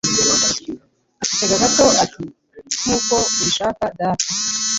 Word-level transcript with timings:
Aceceka 1.21 1.55
gato 1.63 1.85
ati: 2.03 2.21
"Nkuko 2.79 3.15
ubishaka, 3.33 3.83
Data". 3.97 4.25